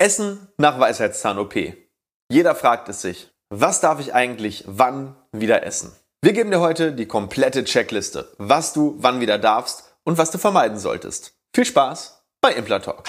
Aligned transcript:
Essen 0.00 0.46
nach 0.58 0.78
Weisheitszahn-OP. 0.78 1.56
Jeder 2.30 2.54
fragt 2.54 2.88
es 2.88 3.02
sich. 3.02 3.32
Was 3.50 3.80
darf 3.80 3.98
ich 3.98 4.14
eigentlich 4.14 4.62
wann 4.68 5.16
wieder 5.32 5.64
essen? 5.64 5.90
Wir 6.22 6.32
geben 6.32 6.52
dir 6.52 6.60
heute 6.60 6.92
die 6.92 7.06
komplette 7.06 7.64
Checkliste, 7.64 8.32
was 8.38 8.72
du 8.72 8.94
wann 8.98 9.20
wieder 9.20 9.38
darfst 9.38 9.96
und 10.04 10.16
was 10.16 10.30
du 10.30 10.38
vermeiden 10.38 10.78
solltest. 10.78 11.34
Viel 11.52 11.64
Spaß 11.64 12.22
bei 12.40 12.52
Implatalk. 12.52 13.08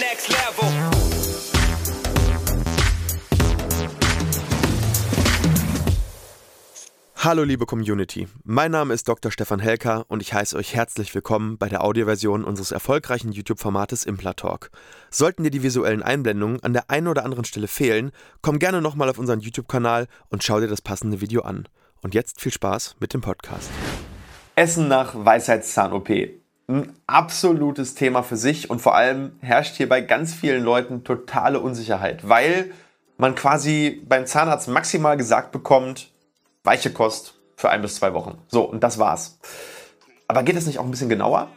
Next 0.00 0.28
level. 0.28 0.77
Hallo 7.28 7.42
liebe 7.42 7.66
Community, 7.66 8.26
mein 8.44 8.70
Name 8.70 8.94
ist 8.94 9.06
Dr. 9.06 9.30
Stefan 9.30 9.60
Helker 9.60 10.06
und 10.08 10.22
ich 10.22 10.32
heiße 10.32 10.56
euch 10.56 10.74
herzlich 10.74 11.14
willkommen 11.14 11.58
bei 11.58 11.68
der 11.68 11.84
Audioversion 11.84 12.42
unseres 12.42 12.72
erfolgreichen 12.72 13.32
YouTube-Formates 13.32 14.06
Implatalk. 14.06 14.70
Sollten 15.10 15.44
dir 15.44 15.50
die 15.50 15.62
visuellen 15.62 16.02
Einblendungen 16.02 16.62
an 16.62 16.72
der 16.72 16.88
einen 16.88 17.06
oder 17.06 17.26
anderen 17.26 17.44
Stelle 17.44 17.68
fehlen, 17.68 18.12
komm 18.40 18.58
gerne 18.58 18.80
nochmal 18.80 19.10
auf 19.10 19.18
unseren 19.18 19.40
YouTube-Kanal 19.40 20.06
und 20.30 20.42
schau 20.42 20.58
dir 20.58 20.68
das 20.68 20.80
passende 20.80 21.20
Video 21.20 21.42
an. 21.42 21.68
Und 22.00 22.14
jetzt 22.14 22.40
viel 22.40 22.50
Spaß 22.50 22.96
mit 22.98 23.12
dem 23.12 23.20
Podcast. 23.20 23.68
Essen 24.56 24.88
nach 24.88 25.12
Weisheitszahn-OP. 25.14 26.08
Ein 26.68 26.94
absolutes 27.06 27.94
Thema 27.94 28.22
für 28.22 28.38
sich 28.38 28.70
und 28.70 28.80
vor 28.80 28.94
allem 28.94 29.32
herrscht 29.40 29.76
hier 29.76 29.90
bei 29.90 30.00
ganz 30.00 30.32
vielen 30.32 30.64
Leuten 30.64 31.04
totale 31.04 31.60
Unsicherheit, 31.60 32.26
weil 32.26 32.70
man 33.18 33.34
quasi 33.34 34.02
beim 34.08 34.24
Zahnarzt 34.24 34.68
maximal 34.68 35.18
gesagt 35.18 35.52
bekommt, 35.52 36.10
weiche 36.68 36.92
Kost 36.92 37.34
für 37.56 37.70
ein 37.70 37.80
bis 37.80 37.94
zwei 37.94 38.12
Wochen. 38.12 38.42
So, 38.48 38.62
und 38.62 38.84
das 38.84 38.98
war's. 38.98 39.38
Aber 40.28 40.42
geht 40.42 40.56
es 40.56 40.66
nicht 40.66 40.78
auch 40.78 40.84
ein 40.84 40.90
bisschen 40.90 41.08
genauer? 41.08 41.48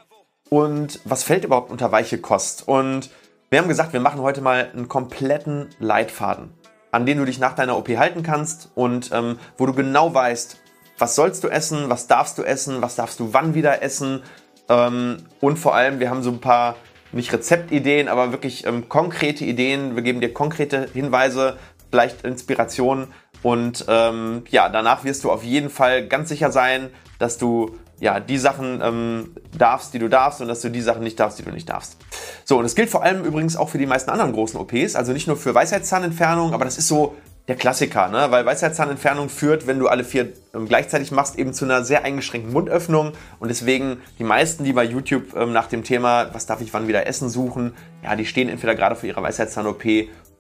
Und 0.50 1.02
was 1.04 1.24
fällt 1.24 1.44
überhaupt 1.44 1.70
unter 1.70 1.92
weiche 1.92 2.18
Kost? 2.18 2.66
Und 2.66 3.10
wir 3.50 3.60
haben 3.60 3.68
gesagt, 3.68 3.92
wir 3.92 4.00
machen 4.00 4.22
heute 4.22 4.40
mal 4.40 4.72
einen 4.74 4.88
kompletten 4.88 5.68
Leitfaden, 5.80 6.54
an 6.92 7.06
den 7.06 7.18
du 7.18 7.26
dich 7.26 7.40
nach 7.40 7.56
deiner 7.56 7.78
OP 7.78 7.90
halten 7.90 8.24
kannst 8.24 8.72
und 8.74 9.12
ähm, 9.12 9.38
wo 9.58 9.66
du 9.66 9.74
genau 9.74 10.14
weißt, 10.14 10.58
was 10.98 11.16
sollst 11.16 11.44
du 11.44 11.50
essen, 11.50 11.90
was 11.90 12.08
darfst 12.08 12.38
du 12.38 12.44
essen, 12.44 12.82
was 12.82 12.96
darfst 12.96 13.20
du 13.20 13.34
wann 13.34 13.54
wieder 13.54 13.82
essen. 13.82 14.24
Ähm, 14.70 15.18
und 15.42 15.60
vor 15.60 15.76
allem, 15.76 16.00
wir 16.00 16.10
haben 16.10 16.24
so 16.24 16.32
ein 16.32 16.40
paar, 16.40 16.78
nicht 17.12 17.34
Rezeptideen, 17.34 18.08
aber 18.08 18.32
wirklich 18.32 18.66
ähm, 18.66 18.88
konkrete 18.88 19.44
Ideen. 19.44 19.98
Wir 19.98 20.04
geben 20.04 20.22
dir 20.22 20.34
konkrete 20.34 20.88
Hinweise, 20.94 21.58
vielleicht 21.90 22.24
Inspirationen, 22.24 23.10
und 23.44 23.86
ähm, 23.88 24.44
ja, 24.50 24.70
danach 24.70 25.04
wirst 25.04 25.24
du 25.24 25.32
auf 25.32 25.44
jeden 25.44 25.70
Fall 25.70 26.08
ganz 26.08 26.30
sicher 26.30 26.52
sein, 26.52 26.90
dass 27.20 27.38
du 27.38 27.76
ja 28.00 28.20
die 28.20 28.38
Sachen 28.38 28.82
ähm, 28.84 29.36
darfst, 29.58 29.94
die 29.94 30.00
du 30.00 30.10
darfst 30.10 30.42
und 30.42 30.48
dass 30.48 30.62
du 30.62 30.70
die 30.70 30.82
Sachen 30.82 31.04
nicht 31.04 31.20
darfst, 31.20 31.40
die 31.40 31.44
du 31.44 31.52
nicht 31.52 31.70
darfst. 31.70 31.98
So, 32.46 32.58
und 32.58 32.64
das 32.64 32.76
gilt 32.76 32.90
vor 32.90 33.04
allem 33.04 33.24
übrigens 33.24 33.56
auch 33.56 33.70
für 33.70 33.78
die 33.78 33.86
meisten 33.86 34.10
anderen 34.10 34.34
großen 34.34 34.60
OPs, 34.60 34.96
also 34.96 35.14
nicht 35.14 35.28
nur 35.28 35.38
für 35.38 35.54
Weisheitszahnentfernung, 35.56 36.54
aber 36.54 36.66
das 36.66 36.78
ist 36.78 36.88
so 36.88 37.16
der 37.48 37.56
Klassiker, 37.56 38.08
ne? 38.08 38.28
weil 38.30 38.46
Weisheitszahnentfernung 38.46 39.30
führt, 39.30 39.68
wenn 39.68 39.80
du 39.80 39.88
alle 39.88 40.04
vier 40.04 40.34
ähm, 40.54 40.68
gleichzeitig 40.68 41.12
machst, 41.12 41.38
eben 41.38 41.54
zu 41.54 41.66
einer 41.66 41.84
sehr 41.84 42.04
eingeschränkten 42.04 42.54
Mundöffnung 42.54 43.14
und 43.40 43.50
deswegen 43.50 43.98
die 44.20 44.24
meisten, 44.24 44.64
die 44.64 44.74
bei 44.74 44.84
YouTube 44.84 45.36
ähm, 45.36 45.52
nach 45.52 45.68
dem 45.68 45.84
Thema, 45.84 46.34
was 46.34 46.46
darf 46.46 46.62
ich 46.62 46.74
wann 46.74 46.88
wieder 46.88 47.08
essen, 47.08 47.30
suchen, 47.30 47.74
ja, 48.04 48.16
die 48.16 48.26
stehen 48.26 48.50
entweder 48.50 48.76
gerade 48.76 48.96
vor 48.96 49.10
ihrer 49.10 49.24
Weisheitszahn-OP 49.24 49.84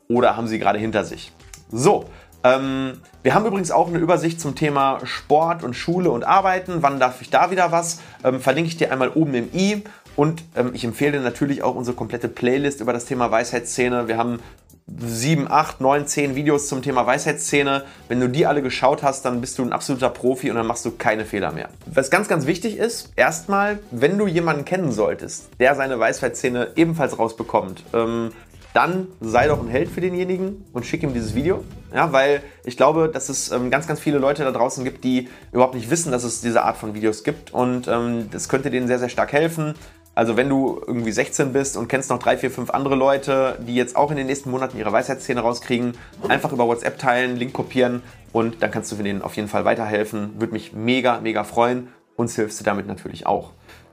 oder 0.08 0.36
haben 0.36 0.48
sie 0.48 0.60
gerade 0.60 0.80
hinter 0.80 1.04
sich. 1.04 1.32
So, 1.72 2.06
ähm, 2.44 2.94
wir 3.24 3.36
haben 3.36 3.46
übrigens 3.46 3.72
auch 3.72 3.88
eine 3.88 4.00
Übersicht 4.00 4.42
zum 4.42 4.56
Thema 4.56 5.00
Sport 5.04 5.64
und 5.64 5.76
Schule 5.76 6.10
und 6.10 6.24
Arbeiten. 6.24 6.78
Wann 6.82 7.00
darf 7.00 7.22
ich 7.22 7.30
da 7.30 7.52
wieder 7.52 7.72
was? 7.72 8.00
Ähm, 8.24 8.40
verlinke 8.40 8.70
ich 8.70 8.78
dir 8.78 8.92
einmal 8.92 9.10
oben 9.10 9.34
im 9.34 9.50
i. 9.54 9.84
Und 10.16 10.44
ähm, 10.56 10.72
ich 10.74 10.84
empfehle 10.84 11.14
dir 11.14 11.22
natürlich 11.22 11.64
auch 11.64 11.76
unsere 11.76 11.96
komplette 11.96 12.28
Playlist 12.28 12.82
über 12.82 12.94
das 12.94 13.06
Thema 13.06 13.32
Weisheitsszene. 13.32 14.08
Wir 14.08 14.18
haben 14.18 14.40
sieben, 15.00 15.50
acht, 15.50 15.80
neun, 15.80 16.06
zehn 16.08 16.36
Videos 16.36 16.68
zum 16.68 16.82
Thema 16.82 17.06
Weisheitsszene. 17.06 17.84
Wenn 18.08 18.20
du 18.20 18.28
die 18.28 18.46
alle 18.46 18.62
geschaut 18.62 19.04
hast, 19.04 19.24
dann 19.24 19.40
bist 19.40 19.58
du 19.58 19.64
ein 19.64 19.72
absoluter 19.72 20.10
Profi 20.10 20.50
und 20.50 20.58
dann 20.58 20.68
machst 20.68 20.84
du 20.86 20.92
keine 20.92 21.26
Fehler 21.26 21.52
mehr. 21.52 21.70
Was 21.86 22.10
ganz, 22.10 22.28
ganz 22.28 22.46
wichtig 22.46 22.78
ist, 22.78 23.12
erstmal, 23.16 23.80
wenn 23.92 24.18
du 24.18 24.28
jemanden 24.28 24.66
kennen 24.66 24.92
solltest, 24.92 25.50
der 25.60 25.76
seine 25.76 26.00
Weisheitsszene 26.00 26.72
ebenfalls 26.76 27.18
rausbekommt, 27.18 27.84
ähm, 27.94 28.32
dann 28.74 29.08
sei 29.20 29.48
doch 29.48 29.60
ein 29.60 29.68
Held 29.68 29.90
für 29.90 30.02
denjenigen 30.02 30.66
und 30.74 30.86
schick 30.86 31.04
ihm 31.04 31.14
dieses 31.14 31.36
Video. 31.36 31.64
Ja, 31.94 32.14
weil 32.14 32.42
ich 32.64 32.78
glaube, 32.78 33.10
dass 33.10 33.30
es 33.30 33.52
ähm, 33.52 33.70
ganz, 33.70 33.88
ganz 33.88 34.00
viele 34.00 34.18
Leute 34.18 34.44
da 34.44 34.52
draußen 34.52 34.84
gibt, 34.84 35.04
die 35.04 35.30
überhaupt 35.52 35.76
nicht 35.76 35.90
wissen, 35.90 36.12
dass 36.12 36.24
es 36.24 36.42
diese 36.42 36.64
Art 36.64 36.78
von 36.78 36.94
Videos 36.94 37.24
gibt. 37.24 37.54
Und 37.54 37.88
ähm, 37.88 38.30
das 38.32 38.48
könnte 38.48 38.70
denen 38.72 38.88
sehr, 38.88 39.00
sehr 39.00 39.10
stark 39.10 39.34
helfen. 39.34 39.74
Also 40.14 40.36
wenn 40.36 40.50
du 40.50 40.82
irgendwie 40.86 41.12
16 41.12 41.54
bist 41.54 41.78
und 41.78 41.88
kennst 41.88 42.10
noch 42.10 42.20
drei, 42.20 42.38
vier, 42.38 42.52
fünf 42.52 42.70
andere 42.70 42.96
Leute, 42.96 43.58
die 43.66 43.76
jetzt 43.76 43.96
auch 43.96 44.12
in 44.12 44.18
den 44.18 44.28
nächsten 44.28 44.52
Monaten 44.52 44.78
ihre 44.78 44.92
Weisheitsszene 44.92 45.40
rauskriegen, 45.40 45.94
einfach 46.28 46.52
über 46.52 46.68
WhatsApp 46.68 47.00
teilen, 47.00 47.38
Link 47.38 47.54
kopieren 47.54 48.04
und 48.34 48.62
dann 48.62 48.72
kannst 48.72 48.92
du 48.92 48.98
denen 48.98 49.22
auf 49.22 49.36
jeden 49.36 49.48
Fall 49.48 49.64
weiterhelfen. 49.64 50.40
Würde 50.40 50.54
mich 50.54 50.74
mega, 50.74 51.22
mega 51.22 51.44
freuen. 51.44 51.88
Uns 52.18 52.36
hilfst 52.36 52.60
du 52.60 52.64
damit 52.66 52.88
natürlich 52.88 53.26
auch. 53.26 53.52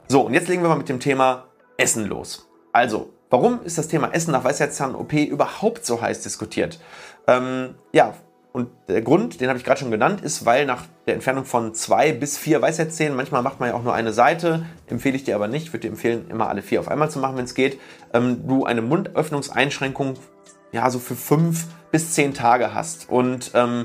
So, 0.09 0.23
und 0.23 0.35
jetzt 0.35 0.49
legen 0.49 0.63
wir 0.63 0.69
mal 0.69 0.79
mit 0.79 0.89
dem 0.89 1.01
Thema 1.01 1.45
Essen 1.77 2.07
los. 2.07 2.49
Also, 2.73 3.11
Warum 3.31 3.63
ist 3.65 3.77
das 3.77 3.89
Thema 3.89 4.09
Essen 4.15 4.33
nach 4.33 4.45
Weisheitszahn-OP 4.45 5.13
überhaupt 5.13 5.85
so 5.85 6.01
heiß 6.01 6.23
diskutiert? 6.23 6.81
Ähm, 7.27 7.75
ja, 7.93 8.15
und 8.53 8.71
der 8.89 9.03
Grund, 9.03 9.41
den 9.41 9.49
habe 9.49 9.59
ich 9.59 9.65
gerade 9.65 9.79
schon 9.79 9.91
genannt, 9.91 10.23
ist, 10.23 10.47
weil 10.47 10.65
nach 10.65 10.85
der 11.07 11.15
Entfernung 11.15 11.45
von 11.45 11.75
zwei 11.75 12.13
bis 12.13 12.39
vier 12.39 12.63
Weisheitszähnen, 12.63 13.15
manchmal 13.15 13.43
macht 13.43 13.61
man 13.61 13.69
ja 13.69 13.75
auch 13.75 13.83
nur 13.83 13.93
eine 13.93 14.15
Seite, 14.15 14.65
empfehle 14.87 15.15
ich 15.15 15.25
dir 15.25 15.35
aber 15.35 15.47
nicht, 15.47 15.73
würde 15.73 15.83
dir 15.83 15.91
empfehlen, 15.91 16.31
immer 16.31 16.49
alle 16.49 16.63
vier 16.63 16.81
auf 16.81 16.89
einmal 16.89 17.11
zu 17.11 17.19
machen, 17.19 17.37
wenn 17.37 17.45
es 17.45 17.55
geht, 17.55 17.79
ähm, 18.15 18.49
du 18.49 18.65
eine 18.65 18.81
Mundöffnungseinschränkung 18.81 20.15
ja 20.73 20.91
so 20.91 20.99
für 20.99 21.15
fünf 21.15 21.67
bis 21.91 22.15
zehn 22.15 22.33
Tage 22.33 22.73
hast. 22.73 23.11
Und 23.11 23.51
ähm, 23.53 23.85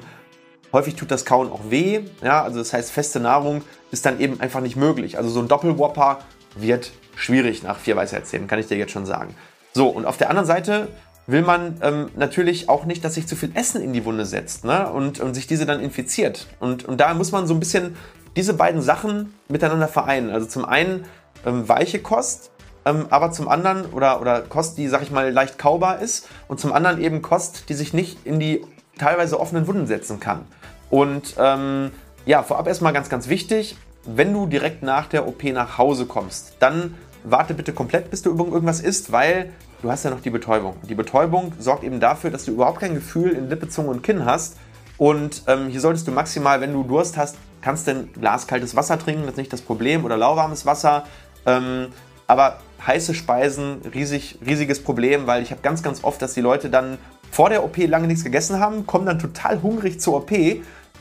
häufig 0.72 0.96
tut 0.96 1.12
das 1.12 1.26
Kauen 1.26 1.52
auch 1.52 1.70
weh, 1.70 2.02
ja, 2.24 2.44
also 2.44 2.60
das 2.60 2.72
heißt, 2.72 2.92
feste 2.92 3.20
Nahrung 3.20 3.62
ist 3.92 4.06
dann 4.06 4.22
eben 4.22 4.40
einfach 4.40 4.62
nicht 4.62 4.78
möglich. 4.78 5.18
Also 5.18 5.30
so 5.30 5.42
ein 5.42 5.50
Doppelwhopper 5.50 6.20
wird 6.56 6.94
schwierig 7.16 7.64
nach 7.64 7.78
vier 7.78 7.96
Weisheitszähnen, 7.96 8.48
kann 8.48 8.60
ich 8.60 8.68
dir 8.68 8.78
jetzt 8.78 8.92
schon 8.92 9.06
sagen. 9.06 9.36
So, 9.74 9.88
und 9.90 10.06
auf 10.06 10.18
der 10.18 10.30
anderen 10.30 10.48
Seite 10.48 10.88
will 11.26 11.42
man 11.42 11.78
ähm, 11.82 12.10
natürlich 12.16 12.70
auch 12.70 12.86
nicht, 12.86 13.04
dass 13.04 13.16
sich 13.16 13.28
zu 13.28 13.36
viel 13.36 13.52
Essen 13.56 13.82
in 13.82 13.94
die 13.94 14.06
Wunde 14.06 14.26
setzt 14.26 14.66
ne? 14.66 14.92
und, 14.92 15.20
und 15.20 15.34
sich 15.34 15.48
diese 15.48 15.66
dann 15.66 15.80
infiziert. 15.80 16.48
Und, 16.60 16.86
und 16.86 17.00
da 17.00 17.14
muss 17.14 17.32
man 17.32 17.48
so 17.48 17.54
ein 17.54 17.60
bisschen 17.60 17.96
diese 18.36 18.54
beiden 18.54 18.82
Sachen 18.82 19.34
miteinander 19.48 19.88
vereinen. 19.88 20.30
Also 20.32 20.48
zum 20.48 20.66
einen 20.66 21.06
ähm, 21.46 21.68
weiche 21.68 22.00
Kost, 22.00 22.52
ähm, 22.86 23.08
aber 23.10 23.32
zum 23.32 23.48
anderen, 23.48 23.86
oder, 23.88 24.20
oder 24.20 24.42
Kost, 24.42 24.78
die, 24.78 24.88
sag 24.88 25.02
ich 25.02 25.12
mal, 25.12 25.32
leicht 25.32 25.58
kaubar 25.58 26.00
ist, 26.00 26.28
und 26.48 26.60
zum 26.60 26.74
anderen 26.74 27.02
eben 27.02 27.22
Kost, 27.22 27.70
die 27.70 27.74
sich 27.74 27.94
nicht 27.94 28.26
in 28.26 28.40
die 28.40 28.66
teilweise 28.98 29.40
offenen 29.40 29.68
Wunden 29.68 29.88
setzen 29.88 30.20
kann. 30.20 30.42
Und 30.90 31.36
ähm, 31.38 31.92
ja, 32.26 32.44
vorab 32.44 32.68
erstmal 32.68 32.94
ganz, 32.94 33.10
ganz 33.10 33.28
wichtig, 33.30 33.78
wenn 34.06 34.34
du 34.34 34.46
direkt 34.46 34.84
nach 34.84 35.08
der 35.08 35.28
OP 35.28 35.44
nach 35.44 35.78
Hause 35.78 36.06
kommst, 36.06 36.56
dann 36.60 36.96
warte 37.24 37.54
bitte 37.54 37.74
komplett, 37.74 38.10
bis 38.12 38.22
du 38.22 38.32
irgendwas 38.32 38.82
isst, 38.82 39.12
weil 39.12 39.52
du 39.82 39.90
hast 39.90 40.04
ja 40.04 40.12
noch 40.12 40.22
die 40.22 40.30
Betäubung. 40.30 40.76
Die 40.88 40.96
Betäubung 40.96 41.54
sorgt 41.60 41.84
eben 41.84 42.00
dafür, 42.00 42.30
dass 42.30 42.46
du 42.46 42.52
überhaupt 42.52 42.80
kein 42.80 42.96
Gefühl 42.96 43.32
in 43.32 43.50
Lippe, 43.50 43.70
Zunge 43.70 43.90
und 43.90 44.04
Kinn 44.04 44.26
hast. 44.26 44.58
Und 44.98 45.44
ähm, 45.48 45.70
hier 45.70 45.82
solltest 45.82 46.08
du 46.08 46.12
maximal, 46.12 46.62
wenn 46.62 46.74
du 46.74 46.84
Durst 46.84 47.18
hast, 47.18 47.38
kannst 47.62 47.88
du 47.88 47.92
ein 47.92 48.14
Glas 48.14 48.46
kaltes 48.46 48.76
Wasser 48.76 49.00
trinken, 49.00 49.24
das 49.24 49.32
ist 49.32 49.38
nicht 49.38 49.54
das 49.54 49.62
Problem, 49.62 50.06
oder 50.06 50.18
lauwarmes 50.18 50.66
Wasser. 50.66 51.06
Ähm, 51.46 51.88
aber 52.28 52.60
heiße 52.86 53.14
Speisen, 53.14 53.82
riesig, 53.94 54.40
riesiges 54.46 54.84
Problem, 54.84 55.28
weil 55.28 55.42
ich 55.42 55.52
habe 55.52 55.62
ganz, 55.62 55.82
ganz 55.82 56.04
oft, 56.04 56.22
dass 56.22 56.34
die 56.34 56.42
Leute 56.42 56.70
dann 56.70 56.98
vor 57.32 57.50
der 57.50 57.64
OP 57.64 57.78
lange 57.78 58.08
nichts 58.08 58.24
gegessen 58.24 58.60
haben, 58.60 58.86
kommen 58.86 59.06
dann 59.06 59.20
total 59.20 59.62
hungrig 59.62 60.00
zur 60.00 60.18
OP 60.18 60.32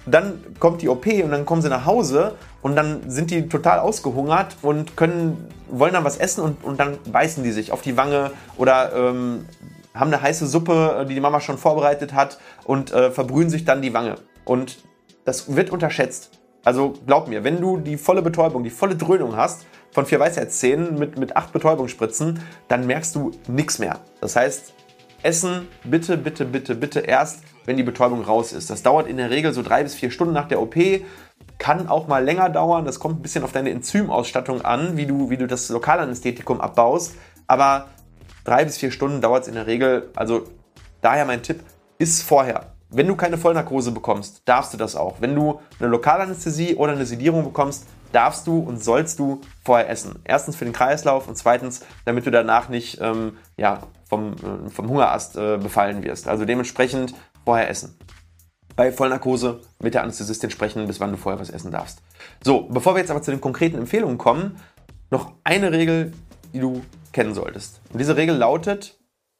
dann 0.07 0.45
kommt 0.59 0.83
die 0.83 0.89
OP 0.89 1.07
und 1.07 1.31
dann 1.31 1.47
kommen 1.47 1.63
sie 1.63 1.69
nach 1.69 1.87
Hause 1.87 2.35
und 2.61 2.77
dann 2.77 3.09
sind 3.09 3.31
die 3.31 3.49
total 3.49 3.79
ausgehungert 3.79 4.57
und 4.63 4.97
können, 4.97 5.49
wollen 5.69 5.93
dann 5.93 6.05
was 6.05 6.17
essen 6.17 6.43
und, 6.43 6.65
und 6.65 6.81
dann 6.81 6.99
beißen 7.11 7.45
die 7.45 7.53
sich 7.53 7.73
auf 7.73 7.83
die 7.83 7.97
Wange 7.97 8.33
oder 8.57 8.93
ähm, 8.95 9.47
haben 9.95 10.13
eine 10.13 10.23
heiße 10.23 10.47
Suppe, 10.47 11.07
die 11.09 11.15
die 11.15 11.21
Mama 11.21 11.41
schon 11.41 11.59
vorbereitet 11.59 12.15
hat 12.15 12.39
und 12.65 12.93
äh, 12.93 13.11
verbrühen 13.11 13.51
sich 13.51 13.65
dann 13.65 13.83
die 13.83 13.93
Wange. 13.93 14.17
Und 14.45 14.79
das 15.25 15.55
wird 15.55 15.71
unterschätzt. 15.71 16.31
Also 16.65 16.95
glaub 17.07 17.29
mir, 17.29 17.45
wenn 17.45 17.61
du 17.61 17.79
die 17.79 17.97
volle 17.97 18.23
Betäubung, 18.23 18.65
die 18.65 18.71
volle 18.71 18.97
Dröhnung 18.97 19.37
hast 19.37 19.67
von 19.91 20.07
vier 20.07 20.21
Weisheitszähnen 20.21 20.99
mit, 20.99 21.19
mit 21.19 21.37
acht 21.37 21.53
Betäubungsspritzen, 21.53 22.41
dann 22.69 22.87
merkst 22.87 23.15
du 23.15 23.33
nichts 23.49 23.79
mehr. 23.79 24.01
Das 24.21 24.37
heißt, 24.37 24.73
Essen 25.23 25.69
bitte, 25.85 26.17
bitte, 26.17 26.45
bitte, 26.45 26.75
bitte 26.75 27.01
erst, 27.01 27.43
wenn 27.65 27.77
die 27.77 27.83
Betäubung 27.83 28.23
raus 28.23 28.53
ist. 28.53 28.71
Das 28.71 28.83
dauert 28.83 29.07
in 29.07 29.17
der 29.17 29.31
Regel 29.31 29.53
so 29.53 29.63
drei 29.63 29.83
bis 29.83 29.95
vier 29.95 30.11
Stunden 30.11 30.35
nach 30.35 30.49
der 30.49 30.61
OP. 30.61 30.75
Kann 31.59 31.89
auch 31.89 32.09
mal 32.09 32.25
länger 32.25 32.49
dauern. 32.51 32.85
Das 32.85 32.99
kommt 32.99 33.21
ein 33.21 33.23
bisschen 33.23 33.45
auf 33.45 33.53
deine 33.53 33.71
Enzymausstattung 33.71 34.63
an, 34.63 34.97
wie 34.97 35.07
du, 35.07 35.31
wie 35.31 35.37
du 35.37 35.47
das 35.47 35.69
Lokalanästhetikum 35.69 36.61
abbaust. 36.61 37.15
Aber 37.47 37.89
drei 38.45 38.65
bis 38.65 38.79
vier 38.79 38.91
Stunden 38.91 39.21
dauert 39.21 39.43
es 39.43 39.49
in 39.49 39.55
der 39.55 39.67
Regel. 39.67 40.11
Also 40.17 40.45
daher 41.01 41.25
mein 41.25 41.43
Tipp, 41.43 41.61
ist 41.99 42.23
vorher. 42.23 42.73
Wenn 42.91 43.07
du 43.07 43.17
keine 43.17 43.39
Vollnarkose 43.39 43.93
bekommst, 43.93 44.43
darfst 44.45 44.75
du 44.75 44.77
das 44.77 44.97
auch. 44.97 45.21
Wenn 45.21 45.35
du 45.35 45.61
eine 45.79 45.89
Lokalanästhesie 45.89 46.75
oder 46.75 46.93
eine 46.93 47.07
Sedierung 47.07 47.45
bekommst, 47.45 47.87
darfst 48.13 48.47
du 48.47 48.59
und 48.59 48.83
sollst 48.83 49.19
du 49.19 49.41
vorher 49.65 49.89
essen. 49.89 50.19
Erstens 50.25 50.57
für 50.57 50.65
den 50.65 50.75
Kreislauf 50.75 51.29
und 51.29 51.37
zweitens, 51.37 51.81
damit 52.05 52.27
du 52.27 52.31
danach 52.31 52.69
nicht 52.69 53.01
ähm, 53.01 53.39
ja, 53.57 53.81
vom, 54.13 54.35
vom 54.69 54.89
Hungerast 54.91 55.39
äh, 55.39 55.57
befallen 55.57 56.03
wirst. 56.03 56.29
Also 56.29 56.45
dementsprechend 56.45 57.15
vorher 57.47 57.71
essen. 57.71 57.97
Bei 58.77 58.93
Vollnarkose 58.93 59.61
mit 59.81 59.95
der 59.95 60.03
Anästhesistin 60.03 60.51
sprechen, 60.51 60.87
bis 60.87 61.01
wann 61.01 61.13
du 61.13 61.17
vorher 61.17 61.41
was 61.41 61.49
essen 61.49 61.71
darfst. 61.71 62.03
So, 62.45 62.69
bevor 62.69 62.95
wir 62.95 62.99
jetzt 63.01 63.11
aber 63.11 63.23
zu 63.23 63.31
den 63.31 63.41
konkreten 63.41 63.79
Empfehlungen 63.79 64.19
kommen, 64.19 64.61
noch 65.11 65.33
eine 65.45 65.73
Regel, 65.73 66.13
die 66.53 66.61
du 66.61 66.83
kennen 67.15 67.33
solltest. 67.33 67.81
Und 67.91 68.01
diese 68.01 68.19
Regel 68.19 68.37
lautet, 68.37 68.99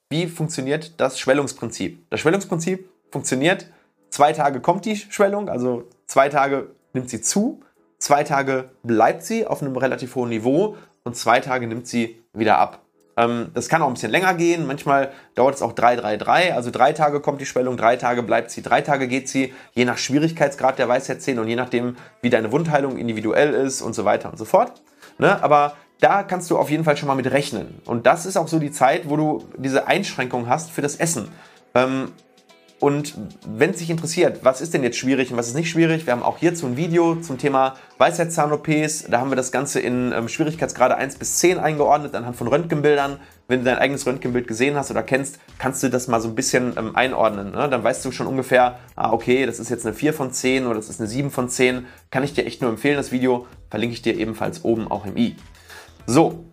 wie 0.09 0.27
funktioniert 0.27 0.99
das 0.99 1.19
Schwellungsprinzip? 1.19 2.09
Das 2.09 2.21
Schwellungsprinzip 2.21 2.89
funktioniert, 3.11 3.67
zwei 4.09 4.33
Tage 4.33 4.61
kommt 4.61 4.87
die 4.87 4.97
Schwellung, 4.97 5.51
also 5.51 5.85
zwei 6.07 6.31
Tage 6.31 6.71
nimmt 6.95 7.11
sie 7.11 7.21
zu, 7.21 7.61
zwei 7.99 8.25
Tage 8.25 8.71
bleibt 8.83 9.23
sie 9.23 9.47
auf 9.47 9.61
einem 9.61 9.77
relativ 9.77 10.15
hohen 10.15 10.31
Niveau 10.31 10.79
und 11.05 11.15
zwei 11.15 11.41
Tage 11.41 11.67
nimmt 11.67 11.87
sie 11.87 12.23
wieder 12.33 12.57
ab. 12.57 12.82
Ähm, 13.17 13.51
das 13.55 13.69
kann 13.69 13.83
auch 13.83 13.89
ein 13.89 13.95
bisschen 13.95 14.11
länger 14.11 14.35
gehen. 14.35 14.67
Manchmal 14.67 15.13
dauert 15.35 15.55
es 15.55 15.63
auch 15.63 15.73
3, 15.73 15.97
3, 15.97 16.17
3. 16.17 16.55
Also 16.55 16.71
drei 16.71 16.93
Tage 16.93 17.21
kommt 17.21 17.41
die 17.41 17.47
Schwellung, 17.47 17.77
drei 17.77 17.97
Tage 17.97 18.23
bleibt 18.23 18.51
sie, 18.51 18.63
drei 18.63 18.81
Tage 18.81 19.09
geht 19.09 19.29
sie, 19.29 19.53
je 19.75 19.85
nach 19.85 19.99
Schwierigkeitsgrad 19.99 20.79
der 20.79 20.89
Weisheitszähne 20.89 21.41
und 21.41 21.49
je 21.49 21.57
nachdem, 21.57 21.97
wie 22.21 22.31
deine 22.31 22.53
Wundheilung 22.53 22.97
individuell 22.97 23.53
ist 23.53 23.83
und 23.83 23.95
so 23.95 24.05
weiter 24.05 24.31
und 24.31 24.39
so 24.39 24.45
fort. 24.45 24.83
Ne? 25.19 25.43
Aber 25.43 25.77
da 26.01 26.23
kannst 26.23 26.51
du 26.51 26.59
auf 26.59 26.71
jeden 26.71 26.85
Fall 26.85 26.97
schon 26.97 27.07
mal 27.07 27.15
mit 27.15 27.31
rechnen. 27.31 27.81
Und 27.85 28.07
das 28.07 28.27
ist 28.27 28.37
auch 28.37 28.49
so 28.49 28.59
die 28.59 28.73
Zeit, 28.73 29.09
wo 29.09 29.17
du 29.17 29.45
diese 29.57 29.87
Einschränkung 29.87 30.49
hast 30.49 30.71
für 30.71 30.83
das 30.83 30.97
Essen. 30.97 31.29
Ähm, 31.75 32.13
und 32.83 33.15
wenn 33.47 33.71
es 33.71 33.77
dich 33.77 33.91
interessiert, 33.91 34.41
was 34.43 34.61
ist 34.61 34.75
denn 34.75 34.83
jetzt 34.83 34.99
schwierig 34.99 35.31
und 35.31 35.37
was 35.37 35.47
ist 35.47 35.55
nicht 35.55 35.71
schwierig, 35.71 36.05
wir 36.05 36.13
haben 36.13 36.25
auch 36.25 36.39
hierzu 36.39 36.67
ein 36.67 36.77
Video 36.77 37.15
zum 37.15 37.39
Thema 37.39 37.77
Weisheitszahn-OPs. 37.99 39.05
Da 39.09 39.21
haben 39.21 39.31
wir 39.31 39.37
das 39.37 39.53
Ganze 39.53 39.79
in 39.79 40.11
ähm, 40.11 40.27
Schwierigkeitsgrade 40.27 40.97
1 40.97 41.15
bis 41.15 41.39
10 41.39 41.61
eingeordnet, 41.61 42.13
anhand 42.17 42.35
von 42.35 42.49
Röntgenbildern. 42.49 43.21
Wenn 43.47 43.61
du 43.61 43.67
dein 43.67 43.79
eigenes 43.79 44.05
Röntgenbild 44.05 44.49
gesehen 44.49 44.75
hast 44.75 44.91
oder 44.91 45.05
kennst, 45.05 45.39
kannst 45.59 45.85
du 45.85 45.91
das 45.91 46.09
mal 46.09 46.21
so 46.21 46.27
ein 46.27 46.35
bisschen 46.35 46.75
ähm, 46.77 46.97
einordnen. 46.97 47.53
Ne? 47.53 47.69
Dann 47.69 47.85
weißt 47.85 48.05
du 48.05 48.11
schon 48.11 48.27
ungefähr, 48.27 48.81
ah, 48.97 49.13
okay, 49.13 49.47
das 49.47 49.61
ist 49.61 49.71
jetzt 49.71 49.87
eine 49.87 49.95
4 49.95 50.13
von 50.13 50.33
10 50.33 50.67
oder 50.67 50.75
das 50.75 50.89
ist 50.89 50.99
eine 50.99 51.09
7 51.09 51.31
von 51.31 51.49
10. 51.49 51.87
Kann 52.11 52.25
ich 52.25 52.35
dir 52.35 52.45
echt 52.47 52.63
nur 52.63 52.71
empfehlen, 52.71 52.97
das 52.97 53.13
Video 53.13 53.47
verlinke 53.71 53.95
ich 53.95 54.03
dir 54.03 54.19
ebenfalls 54.19 54.65
oben 54.65 54.91
auch 54.91 55.07
im 55.07 55.17
i. 55.17 55.37
So, 56.09 56.47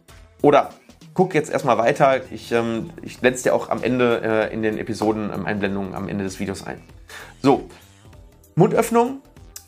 oder 0.44 0.70
guck 1.20 1.36
jetzt 1.36 1.52
erstmal 1.52 1.78
weiter. 1.78 2.22
Ich, 2.32 2.50
ähm, 2.54 2.92
ich 3.02 3.20
blende 3.20 3.36
es 3.36 3.44
dir 3.44 3.54
auch 3.54 3.70
am 3.70 3.84
Ende 3.84 4.22
äh, 4.24 4.54
in 4.54 4.64
den 4.64 4.78
Episoden-Einblendungen 4.78 5.90
ähm, 5.90 5.96
am 5.98 6.08
Ende 6.08 6.24
des 6.24 6.40
Videos 6.40 6.66
ein. 6.66 6.80
So, 7.42 7.66
Mundöffnung 8.56 9.20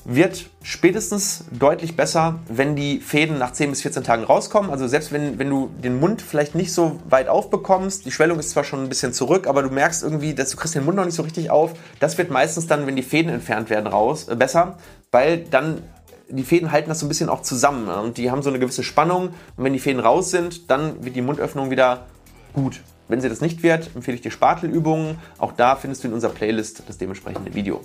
wird 0.05 0.45
spätestens 0.63 1.43
deutlich 1.51 1.97
besser, 1.97 2.39
wenn 2.47 2.77
die 2.77 3.01
Fäden 3.01 3.37
nach 3.37 3.51
10 3.51 3.69
bis 3.69 3.81
14 3.81 4.05
Tagen 4.05 4.23
rauskommen. 4.23 4.71
Also 4.71 4.87
selbst 4.87 5.11
wenn, 5.11 5.39
wenn 5.39 5.49
du 5.49 5.69
den 5.83 5.99
Mund 5.99 6.21
vielleicht 6.21 6.55
nicht 6.55 6.71
so 6.71 7.01
weit 7.09 7.27
aufbekommst, 7.27 8.05
die 8.05 8.11
Schwellung 8.11 8.39
ist 8.39 8.51
zwar 8.51 8.63
schon 8.63 8.83
ein 8.83 8.87
bisschen 8.89 9.11
zurück, 9.11 9.45
aber 9.45 9.61
du 9.61 9.71
merkst 9.71 10.03
irgendwie, 10.03 10.33
dass 10.33 10.51
du 10.51 10.57
kriegst 10.57 10.73
den 10.73 10.85
Mund 10.85 10.95
noch 10.95 11.05
nicht 11.05 11.15
so 11.15 11.23
richtig 11.23 11.51
auf. 11.51 11.73
Das 11.99 12.17
wird 12.17 12.31
meistens 12.31 12.67
dann, 12.67 12.87
wenn 12.87 12.95
die 12.95 13.03
Fäden 13.03 13.29
entfernt 13.29 13.69
werden, 13.69 13.87
raus 13.87 14.29
äh, 14.29 14.37
besser, 14.37 14.77
weil 15.11 15.39
dann 15.39 15.83
die 16.31 16.43
Fäden 16.43 16.71
halten 16.71 16.89
das 16.89 16.99
so 16.99 17.05
ein 17.05 17.09
bisschen 17.09 17.29
auch 17.29 17.41
zusammen 17.41 17.87
und 17.87 18.17
die 18.17 18.31
haben 18.31 18.41
so 18.41 18.49
eine 18.49 18.59
gewisse 18.59 18.83
Spannung. 18.83 19.29
Und 19.57 19.63
wenn 19.63 19.73
die 19.73 19.79
Fäden 19.79 19.99
raus 19.99 20.31
sind, 20.31 20.69
dann 20.69 21.03
wird 21.03 21.15
die 21.15 21.21
Mundöffnung 21.21 21.69
wieder 21.69 22.05
gut. 22.53 22.81
Wenn 23.07 23.19
sie 23.19 23.29
das 23.29 23.41
nicht 23.41 23.61
wird, 23.61 23.91
empfehle 23.93 24.15
ich 24.15 24.21
dir 24.21 24.31
Spatelübungen. 24.31 25.17
Auch 25.37 25.51
da 25.51 25.75
findest 25.75 26.03
du 26.03 26.07
in 26.07 26.13
unserer 26.13 26.31
Playlist 26.31 26.83
das 26.87 26.97
dementsprechende 26.97 27.53
Video. 27.53 27.81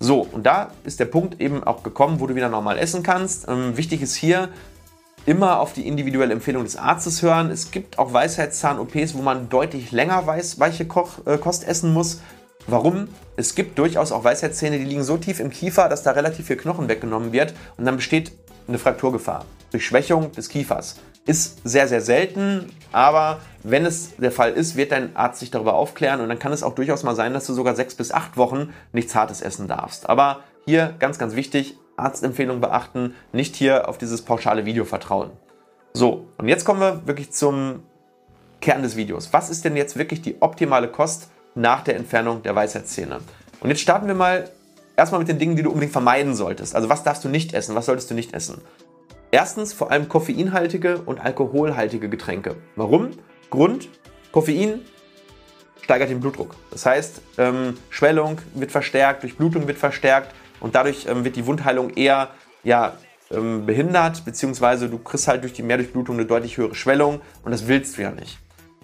So, 0.00 0.26
und 0.32 0.46
da 0.46 0.72
ist 0.84 1.00
der 1.00 1.06
Punkt 1.06 1.40
eben 1.40 1.62
auch 1.62 1.82
gekommen, 1.82 2.20
wo 2.20 2.26
du 2.26 2.34
wieder 2.34 2.48
normal 2.48 2.78
essen 2.78 3.02
kannst. 3.02 3.48
Ähm, 3.48 3.76
wichtig 3.76 4.02
ist 4.02 4.14
hier, 4.14 4.48
immer 5.26 5.60
auf 5.60 5.74
die 5.74 5.86
individuelle 5.86 6.32
Empfehlung 6.32 6.64
des 6.64 6.76
Arztes 6.76 7.22
hören. 7.22 7.50
Es 7.50 7.70
gibt 7.70 7.98
auch 7.98 8.14
Weisheitszahn-OPs, 8.14 9.14
wo 9.14 9.22
man 9.22 9.48
deutlich 9.50 9.92
länger 9.92 10.26
weiß, 10.26 10.58
weiche 10.58 10.86
Koch, 10.86 11.26
äh, 11.26 11.36
Kost 11.36 11.68
essen 11.68 11.92
muss. 11.92 12.22
Warum? 12.70 13.08
Es 13.36 13.54
gibt 13.54 13.78
durchaus 13.78 14.12
auch 14.12 14.24
Weisheitszähne, 14.24 14.78
die 14.78 14.84
liegen 14.84 15.02
so 15.02 15.16
tief 15.16 15.40
im 15.40 15.48
Kiefer, 15.48 15.88
dass 15.88 16.02
da 16.02 16.10
relativ 16.10 16.48
viel 16.48 16.56
Knochen 16.56 16.86
weggenommen 16.86 17.32
wird 17.32 17.54
und 17.78 17.86
dann 17.86 17.96
besteht 17.96 18.32
eine 18.68 18.76
Frakturgefahr 18.76 19.46
durch 19.70 19.86
Schwächung 19.86 20.32
des 20.32 20.50
Kiefers. 20.50 20.96
Ist 21.24 21.62
sehr, 21.64 21.88
sehr 21.88 22.02
selten, 22.02 22.70
aber 22.92 23.40
wenn 23.62 23.86
es 23.86 24.16
der 24.16 24.32
Fall 24.32 24.52
ist, 24.52 24.76
wird 24.76 24.92
dein 24.92 25.16
Arzt 25.16 25.40
sich 25.40 25.50
darüber 25.50 25.76
aufklären 25.76 26.20
und 26.20 26.28
dann 26.28 26.38
kann 26.38 26.52
es 26.52 26.62
auch 26.62 26.74
durchaus 26.74 27.04
mal 27.04 27.16
sein, 27.16 27.32
dass 27.32 27.46
du 27.46 27.54
sogar 27.54 27.74
sechs 27.74 27.94
bis 27.94 28.12
acht 28.12 28.36
Wochen 28.36 28.74
nichts 28.92 29.14
Hartes 29.14 29.40
essen 29.40 29.66
darfst. 29.66 30.06
Aber 30.06 30.40
hier 30.66 30.94
ganz, 30.98 31.18
ganz 31.18 31.36
wichtig, 31.36 31.78
Arztempfehlung 31.96 32.60
beachten, 32.60 33.14
nicht 33.32 33.56
hier 33.56 33.88
auf 33.88 33.96
dieses 33.96 34.20
pauschale 34.20 34.66
Video 34.66 34.84
vertrauen. 34.84 35.30
So, 35.94 36.28
und 36.36 36.48
jetzt 36.48 36.66
kommen 36.66 36.80
wir 36.80 37.06
wirklich 37.06 37.30
zum 37.30 37.82
Kern 38.60 38.82
des 38.82 38.94
Videos. 38.94 39.32
Was 39.32 39.48
ist 39.48 39.64
denn 39.64 39.74
jetzt 39.74 39.96
wirklich 39.96 40.20
die 40.20 40.42
optimale 40.42 40.88
Kost 40.88 41.30
nach 41.58 41.82
der 41.82 41.96
Entfernung 41.96 42.42
der 42.42 42.54
Weisheitszähne. 42.54 43.18
Und 43.60 43.68
jetzt 43.68 43.80
starten 43.80 44.06
wir 44.06 44.14
mal 44.14 44.50
erstmal 44.96 45.18
mit 45.18 45.28
den 45.28 45.38
Dingen, 45.38 45.56
die 45.56 45.62
du 45.62 45.70
unbedingt 45.70 45.92
vermeiden 45.92 46.34
solltest. 46.34 46.74
Also 46.74 46.88
was 46.88 47.02
darfst 47.02 47.24
du 47.24 47.28
nicht 47.28 47.52
essen, 47.52 47.74
was 47.74 47.86
solltest 47.86 48.10
du 48.10 48.14
nicht 48.14 48.32
essen? 48.34 48.60
Erstens 49.30 49.72
vor 49.72 49.90
allem 49.90 50.08
koffeinhaltige 50.08 50.98
und 51.02 51.20
alkoholhaltige 51.20 52.08
Getränke. 52.08 52.56
Warum? 52.76 53.10
Grund, 53.50 53.88
Koffein 54.32 54.80
steigert 55.82 56.10
den 56.10 56.20
Blutdruck. 56.20 56.54
Das 56.70 56.86
heißt, 56.86 57.20
ähm, 57.38 57.76
Schwellung 57.90 58.38
wird 58.54 58.70
verstärkt, 58.70 59.22
Durchblutung 59.22 59.66
wird 59.66 59.78
verstärkt 59.78 60.34
und 60.60 60.74
dadurch 60.74 61.06
ähm, 61.06 61.24
wird 61.24 61.36
die 61.36 61.46
Wundheilung 61.46 61.90
eher 61.90 62.30
ja, 62.62 62.94
ähm, 63.30 63.66
behindert, 63.66 64.24
beziehungsweise 64.24 64.88
du 64.88 64.98
kriegst 64.98 65.28
halt 65.28 65.42
durch 65.42 65.52
die 65.52 65.62
Mehrdurchblutung 65.62 66.16
eine 66.16 66.26
deutlich 66.26 66.56
höhere 66.56 66.74
Schwellung 66.74 67.20
und 67.42 67.52
das 67.52 67.66
willst 67.68 67.98
du 67.98 68.02
ja 68.02 68.10
nicht. 68.10 68.38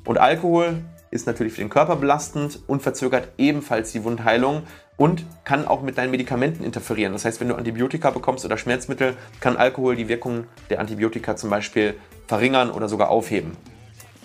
Und 0.05 0.19
Alkohol 0.19 0.83
ist 1.15 1.27
natürlich 1.27 1.53
für 1.53 1.61
den 1.61 1.71
Körper 1.71 1.97
belastend 1.97 2.59
und 2.67 2.83
verzögert 2.83 3.29
ebenfalls 3.39 3.93
die 3.93 4.03
Wundheilung 4.03 4.65
und 4.97 5.25
kann 5.45 5.67
auch 5.67 5.81
mit 5.81 5.97
deinen 5.97 6.11
Medikamenten 6.11 6.65
interferieren. 6.65 7.13
Das 7.13 7.25
heißt, 7.25 7.41
wenn 7.41 7.49
du 7.49 7.55
Antibiotika 7.55 8.11
bekommst 8.11 8.45
oder 8.45 8.59
Schmerzmittel, 8.59 9.17
kann 9.41 9.57
Alkohol 9.57 9.95
die 9.95 10.09
Wirkung 10.09 10.45
der 10.71 10.81
Antibiotika 10.81 11.37
zum 11.37 11.51
Beispiel 11.51 11.95
verringern 12.27 12.71
oder 12.71 12.89
sogar 12.89 13.11
aufheben. 13.11 13.57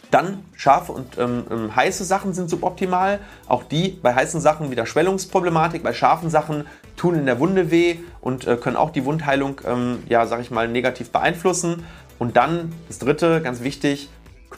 Dann 0.10 0.44
scharfe 0.56 0.92
und 0.92 1.20
ähm, 1.20 1.44
ähm, 1.52 1.76
heiße 1.76 2.04
Sachen 2.04 2.34
sind 2.34 2.50
suboptimal. 2.50 3.20
Auch 3.48 3.64
die 3.64 4.00
bei 4.02 4.16
heißen 4.16 4.42
Sachen 4.42 4.72
wieder 4.72 4.88
Schwellungsproblematik. 4.88 5.84
Bei 5.84 5.94
scharfen 5.94 6.32
Sachen 6.32 6.66
tun 6.98 7.14
in 7.14 7.28
der 7.28 7.40
Wunde 7.40 7.70
weh 7.70 7.98
und 8.20 8.48
äh, 8.48 8.58
können 8.58 8.76
auch 8.76 8.90
die 8.90 9.06
Wundheilung, 9.06 9.62
ähm, 9.68 10.00
ja, 10.10 10.26
sag 10.26 10.42
ich 10.42 10.50
mal, 10.50 10.68
negativ 10.68 11.12
beeinflussen. 11.12 11.86
Und 12.18 12.36
dann 12.36 12.74
das 12.88 12.98
dritte, 12.98 13.42
ganz 13.42 13.62
wichtig, 13.62 14.10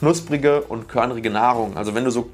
knusprige 0.02 0.62
und 0.62 0.88
körnrige 0.88 1.30
Nahrung. 1.30 1.76
Also 1.76 1.94
wenn 1.94 2.04
du 2.04 2.10
so, 2.10 2.28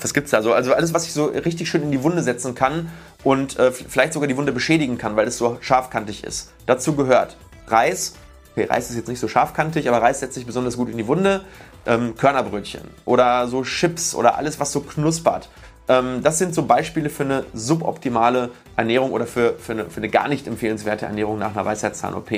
was 0.00 0.14
gibt's 0.14 0.30
da 0.30 0.40
so? 0.40 0.54
Also 0.54 0.72
alles, 0.72 0.94
was 0.94 1.04
ich 1.04 1.12
so 1.12 1.26
richtig 1.26 1.68
schön 1.68 1.82
in 1.82 1.92
die 1.92 2.02
Wunde 2.02 2.22
setzen 2.22 2.54
kann 2.54 2.90
und 3.22 3.58
äh, 3.58 3.72
vielleicht 3.72 4.14
sogar 4.14 4.26
die 4.26 4.38
Wunde 4.38 4.52
beschädigen 4.52 4.96
kann, 4.96 5.14
weil 5.14 5.28
es 5.28 5.36
so 5.36 5.58
scharfkantig 5.60 6.24
ist. 6.24 6.50
Dazu 6.64 6.96
gehört 6.96 7.36
Reis. 7.66 8.14
Okay, 8.52 8.64
Reis 8.64 8.88
ist 8.88 8.96
jetzt 8.96 9.08
nicht 9.08 9.20
so 9.20 9.28
scharfkantig, 9.28 9.86
aber 9.86 10.00
Reis 10.00 10.20
setzt 10.20 10.32
sich 10.32 10.46
besonders 10.46 10.78
gut 10.78 10.88
in 10.88 10.96
die 10.96 11.06
Wunde. 11.06 11.44
Ähm, 11.84 12.16
Körnerbrötchen 12.16 12.84
oder 13.04 13.48
so 13.48 13.64
Chips 13.64 14.14
oder 14.14 14.38
alles, 14.38 14.58
was 14.58 14.72
so 14.72 14.80
knuspert. 14.80 15.50
Ähm, 15.88 16.22
das 16.22 16.38
sind 16.38 16.54
so 16.54 16.62
Beispiele 16.62 17.10
für 17.10 17.24
eine 17.24 17.44
suboptimale 17.52 18.48
Ernährung 18.76 19.12
oder 19.12 19.26
für, 19.26 19.58
für, 19.58 19.72
eine, 19.72 19.90
für 19.90 19.98
eine 19.98 20.08
gar 20.08 20.28
nicht 20.28 20.46
empfehlenswerte 20.46 21.04
Ernährung 21.04 21.38
nach 21.38 21.50
einer 21.50 21.66
Weisheitszahn-OP. 21.66 22.30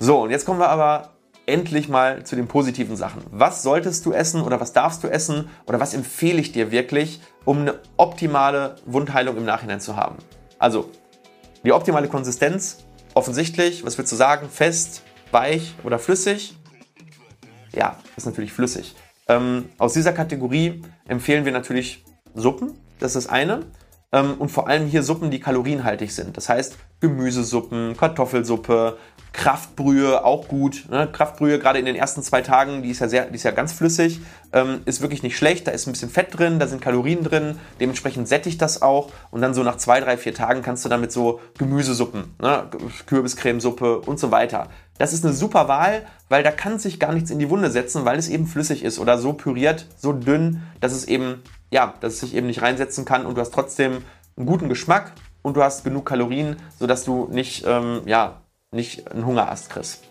So, 0.00 0.22
und 0.22 0.30
jetzt 0.30 0.44
kommen 0.44 0.58
wir 0.58 0.70
aber 0.70 1.10
endlich 1.46 1.88
mal 1.88 2.24
zu 2.24 2.36
den 2.36 2.46
positiven 2.46 2.96
Sachen. 2.96 3.22
Was 3.30 3.62
solltest 3.62 4.06
du 4.06 4.12
essen 4.12 4.42
oder 4.42 4.60
was 4.60 4.72
darfst 4.72 5.02
du 5.02 5.08
essen 5.08 5.48
oder 5.66 5.80
was 5.80 5.94
empfehle 5.94 6.40
ich 6.40 6.52
dir 6.52 6.70
wirklich, 6.70 7.20
um 7.44 7.60
eine 7.60 7.80
optimale 7.96 8.76
Wundheilung 8.86 9.36
im 9.36 9.44
Nachhinein 9.44 9.80
zu 9.80 9.96
haben? 9.96 10.16
Also, 10.58 10.90
die 11.64 11.72
optimale 11.72 12.08
Konsistenz, 12.08 12.78
offensichtlich, 13.14 13.84
was 13.84 13.98
würdest 13.98 14.12
du 14.12 14.16
sagen? 14.16 14.48
Fest, 14.48 15.02
weich 15.30 15.74
oder 15.84 15.98
flüssig? 15.98 16.56
Ja, 17.74 17.96
ist 18.16 18.26
natürlich 18.26 18.52
flüssig. 18.52 18.94
Ähm, 19.28 19.70
aus 19.78 19.92
dieser 19.92 20.12
Kategorie 20.12 20.82
empfehlen 21.06 21.44
wir 21.44 21.52
natürlich 21.52 22.04
Suppen, 22.34 22.72
das 22.98 23.16
ist 23.16 23.26
das 23.26 23.32
eine. 23.32 23.60
Ähm, 24.12 24.34
und 24.38 24.50
vor 24.50 24.68
allem 24.68 24.86
hier 24.86 25.02
Suppen, 25.02 25.30
die 25.30 25.40
kalorienhaltig 25.40 26.12
sind. 26.14 26.36
Das 26.36 26.48
heißt 26.48 26.76
Gemüsesuppen, 27.00 27.96
Kartoffelsuppe, 27.96 28.98
Kraftbrühe 29.32 30.24
auch 30.24 30.48
gut. 30.48 30.86
Ne? 30.90 31.08
Kraftbrühe 31.10 31.58
gerade 31.58 31.78
in 31.78 31.86
den 31.86 31.96
ersten 31.96 32.22
zwei 32.22 32.42
Tagen, 32.42 32.82
die 32.82 32.90
ist 32.90 33.00
ja 33.00 33.08
sehr, 33.08 33.26
die 33.26 33.36
ist 33.36 33.42
ja 33.42 33.50
ganz 33.50 33.72
flüssig, 33.72 34.20
ähm, 34.52 34.82
ist 34.84 35.00
wirklich 35.00 35.22
nicht 35.22 35.36
schlecht. 35.36 35.66
Da 35.66 35.70
ist 35.70 35.86
ein 35.86 35.92
bisschen 35.92 36.10
Fett 36.10 36.38
drin, 36.38 36.58
da 36.58 36.66
sind 36.66 36.82
Kalorien 36.82 37.24
drin, 37.24 37.58
dementsprechend 37.80 38.28
sättigt 38.28 38.60
das 38.60 38.82
auch. 38.82 39.10
Und 39.30 39.40
dann 39.40 39.54
so 39.54 39.62
nach 39.62 39.78
zwei, 39.78 40.00
drei, 40.00 40.18
vier 40.18 40.34
Tagen 40.34 40.62
kannst 40.62 40.84
du 40.84 40.88
damit 40.90 41.12
so 41.12 41.40
Gemüsesuppen, 41.58 42.34
ne? 42.40 42.68
Kürbiscremesuppe 43.06 44.00
und 44.00 44.20
so 44.20 44.30
weiter. 44.30 44.68
Das 44.98 45.14
ist 45.14 45.24
eine 45.24 45.34
super 45.34 45.68
Wahl, 45.68 46.02
weil 46.28 46.42
da 46.42 46.50
kann 46.50 46.78
sich 46.78 47.00
gar 47.00 47.12
nichts 47.12 47.30
in 47.30 47.38
die 47.38 47.48
Wunde 47.48 47.70
setzen, 47.70 48.04
weil 48.04 48.18
es 48.18 48.28
eben 48.28 48.46
flüssig 48.46 48.84
ist 48.84 48.98
oder 48.98 49.18
so 49.18 49.32
püriert, 49.32 49.86
so 49.96 50.12
dünn, 50.12 50.62
dass 50.80 50.92
es 50.92 51.06
eben, 51.06 51.42
ja, 51.72 51.94
dass 52.00 52.14
es 52.14 52.20
sich 52.20 52.34
eben 52.34 52.46
nicht 52.46 52.62
reinsetzen 52.62 53.04
kann 53.04 53.26
und 53.26 53.36
du 53.36 53.40
hast 53.40 53.52
trotzdem 53.52 54.04
einen 54.36 54.46
guten 54.46 54.68
Geschmack 54.68 55.12
und 55.40 55.56
du 55.56 55.62
hast 55.62 55.84
genug 55.84 56.06
Kalorien, 56.06 56.56
sodass 56.78 57.04
du 57.04 57.28
nicht, 57.30 57.64
ähm, 57.66 58.02
ja, 58.04 58.42
nicht 58.70 59.10
einen 59.10 59.26
Hungerast 59.26 59.70
kriegst. 59.70 60.04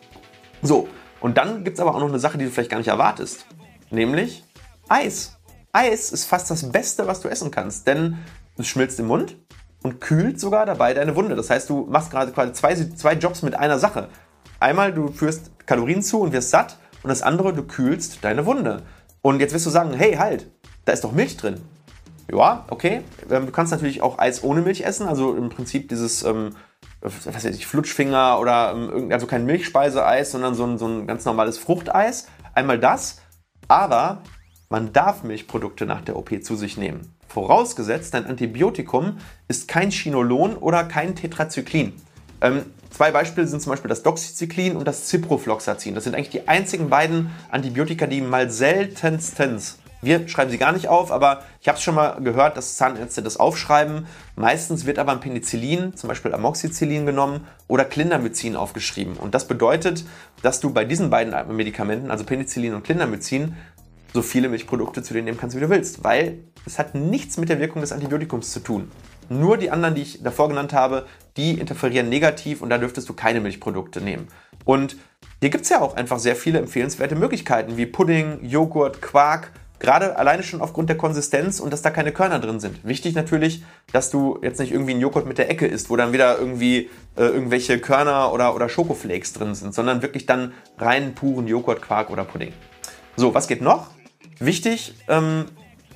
So, 0.62 0.90
und 1.22 1.38
dann 1.38 1.64
gibt 1.64 1.76
es 1.78 1.82
aber 1.82 1.96
auch 1.96 2.00
noch 2.00 2.10
eine 2.10 2.20
Sache, 2.20 2.38
die 2.38 2.46
du 2.46 2.52
vielleicht 2.52 2.72
gar 2.72 2.80
nicht 2.80 2.88
erwartest. 2.88 3.46
Nämlich 3.92 4.44
Eis. 4.90 5.38
Eis 5.72 6.12
ist 6.12 6.26
fast 6.26 6.50
das 6.50 6.72
Beste, 6.72 7.08
was 7.08 7.22
du 7.22 7.30
essen 7.30 7.52
kannst, 7.52 7.88
denn 7.88 8.18
es 8.58 8.68
schmilzt 8.68 9.00
im 9.00 9.08
Mund 9.08 9.38
und 9.84 10.02
kühlt 10.02 10.40
sogar 10.40 10.66
dabei 10.66 10.94
deine 10.94 11.16
Wunde. 11.16 11.36
Das 11.36 11.50
heißt, 11.50 11.70
du 11.70 11.86
machst 11.90 12.12
gerade 12.12 12.32
quasi 12.32 12.54
zwei, 12.54 12.76
zwei 12.76 13.14
Jobs 13.14 13.44
mit 13.44 13.56
einer 13.56 13.78
Sache. 13.78 14.10
Einmal, 14.60 14.94
du 14.94 15.12
führst 15.12 15.52
Kalorien 15.68 16.02
zu 16.02 16.22
und 16.22 16.34
wirst 16.34 16.50
satt 16.50 16.78
und 17.04 17.10
das 17.10 17.22
andere, 17.22 17.54
du 17.54 17.64
kühlst 17.64 18.24
deine 18.24 18.46
Wunde. 18.46 18.84
Und 19.22 19.40
jetzt 19.40 19.54
wirst 19.54 19.68
du 19.68 19.70
sagen, 19.70 19.94
hey, 19.94 20.16
halt, 20.16 20.52
da 20.86 20.94
ist 20.94 21.04
doch 21.04 21.12
Milch 21.12 21.38
drin. 21.38 21.62
Ja, 22.32 22.66
okay. 22.70 23.02
Ähm, 23.30 23.48
du 23.48 23.52
kannst 23.52 23.72
natürlich 23.72 24.02
auch 24.02 24.20
Eis 24.20 24.44
ohne 24.44 24.62
Milch 24.62 24.82
essen, 24.82 25.08
also 25.08 25.36
im 25.36 25.50
Prinzip 25.50 25.90
dieses, 25.90 26.24
ähm, 26.24 26.56
was 27.02 27.26
weiß 27.26 27.46
ich, 27.56 27.68
Flutschfinger 27.68 28.40
oder 28.40 28.74
ähm, 28.74 29.12
also 29.12 29.28
kein 29.28 29.46
Milchspeiseeis, 29.46 30.32
sondern 30.32 30.56
so 30.56 30.66
ein, 30.66 30.78
so 30.78 30.88
ein 30.88 31.08
ganz 31.08 31.26
normales 31.26 31.58
Fruchteis. 31.58 32.28
Einmal 32.54 32.80
das, 32.80 33.22
aber 33.68 34.22
man 34.70 34.94
darf 34.94 35.24
Milchprodukte 35.24 35.86
nach 35.86 36.02
der 36.02 36.16
OP 36.16 36.32
zu 36.44 36.56
sich 36.56 36.78
nehmen. 36.78 37.14
Vorausgesetzt, 37.28 38.14
dein 38.14 38.26
Antibiotikum 38.26 39.18
ist 39.48 39.68
kein 39.68 39.92
Chinolon 39.92 40.56
oder 40.56 40.86
kein 40.86 41.16
Tetrazyklin. 41.16 41.94
Ähm, 42.42 42.66
zwei 42.90 43.12
Beispiele 43.12 43.48
sind 43.48 43.62
zum 43.62 43.72
Beispiel 43.72 43.90
das 43.90 44.04
Doxycyclin 44.04 44.76
und 44.78 44.88
das 44.88 45.10
Ciprofloxacin. 45.10 45.96
Das 45.96 46.06
sind 46.06 46.16
eigentlich 46.16 46.30
die 46.30 46.48
einzigen 46.48 46.90
beiden 46.90 47.32
Antibiotika, 47.50 48.08
die 48.08 48.22
mal 48.22 48.50
seltenstens 48.50 49.78
wir 50.02 50.28
schreiben 50.28 50.52
sie 50.52 50.58
gar 50.58 50.72
nicht 50.72 50.88
auf, 50.88 51.12
aber 51.12 51.44
ich 51.62 51.68
habe 51.68 51.78
es 51.78 51.84
schon 51.84 51.96
mal 51.96 52.20
gehört, 52.22 52.58
dass 52.58 52.76
Zahnärzte 52.76 53.22
das 53.22 53.38
aufschreiben. 53.38 54.08
Meistens 54.36 54.86
wird 54.86 55.00
aber 55.00 55.12
ein 55.12 55.20
Penicillin, 55.20 55.96
zum 55.96 56.08
Beispiel 56.08 56.34
Amoxicillin 56.34 57.06
genommen 57.06 57.48
oder 57.68 57.86
Clindamycin 57.86 58.56
aufgeschrieben. 58.56 59.18
Und 59.18 59.36
das 59.36 59.48
bedeutet, 59.48 60.06
dass 60.42 60.60
du 60.60 60.72
bei 60.72 60.86
diesen 60.86 61.10
beiden 61.10 61.56
Medikamenten, 61.56 62.10
also 62.10 62.24
Penicillin 62.24 62.74
und 62.74 62.84
Clindamycin, 62.84 63.56
so 64.14 64.22
viele 64.22 64.50
Milchprodukte 64.50 65.04
zu 65.04 65.14
dir 65.14 65.22
nehmen 65.22 65.38
kannst, 65.38 65.56
wie 65.56 65.62
du 65.62 65.70
willst, 65.70 66.04
weil 66.04 66.40
es 66.66 66.80
hat 66.80 66.96
nichts 66.96 67.38
mit 67.38 67.50
der 67.50 67.60
Wirkung 67.60 67.82
des 67.82 67.92
Antibiotikums 67.92 68.52
zu 68.52 68.60
tun. 68.60 68.92
Nur 69.30 69.58
die 69.58 69.72
anderen, 69.72 69.96
die 69.96 70.02
ich 70.02 70.22
davor 70.22 70.50
genannt 70.50 70.74
habe, 70.74 71.06
die 71.38 71.52
interferieren 71.52 72.10
negativ 72.10 72.62
und 72.62 72.70
da 72.70 72.78
dürftest 72.78 73.08
du 73.08 73.14
keine 73.14 73.40
Milchprodukte 73.40 74.02
nehmen. 74.02 74.28
Und 74.66 74.98
hier 75.40 75.50
gibt 75.50 75.64
es 75.64 75.70
ja 75.70 75.82
auch 75.82 75.96
einfach 75.96 76.20
sehr 76.20 76.36
viele 76.36 76.60
empfehlenswerte 76.60 77.16
Möglichkeiten 77.16 77.78
wie 77.78 77.86
Pudding, 77.86 78.44
Joghurt, 78.44 79.02
Quark. 79.02 79.52
Gerade 79.82 80.16
alleine 80.16 80.44
schon 80.44 80.62
aufgrund 80.62 80.90
der 80.90 80.98
Konsistenz 80.98 81.60
und 81.60 81.74
dass 81.74 81.82
da 81.82 81.90
keine 81.90 82.12
Körner 82.12 82.38
drin 82.38 82.60
sind. 82.60 82.86
Wichtig 82.86 83.16
natürlich, 83.16 83.64
dass 83.92 84.12
du 84.12 84.38
jetzt 84.44 84.60
nicht 84.60 84.72
irgendwie 84.72 84.92
einen 84.92 85.02
Joghurt 85.02 85.26
mit 85.26 85.40
der 85.40 85.50
Ecke 85.50 85.66
isst, 85.66 85.90
wo 85.90 85.96
dann 85.96 86.14
wieder 86.14 86.38
irgendwie 86.38 86.92
äh, 87.18 87.24
irgendwelche 87.24 87.80
Körner 87.80 88.32
oder, 88.32 88.54
oder 88.54 88.70
Schokoflakes 88.70 89.34
drin 89.34 89.56
sind, 89.56 89.74
sondern 89.74 90.04
wirklich 90.04 90.28
dann 90.28 90.54
rein 90.78 91.16
puren 91.16 91.48
Joghurt, 91.48 91.82
Quark 91.82 92.12
oder 92.12 92.26
Pudding. 92.26 92.54
So, 93.16 93.34
was 93.34 93.48
geht 93.48 93.64
noch? 93.64 93.88
Wichtig, 94.38 94.94
ähm, 95.08 95.46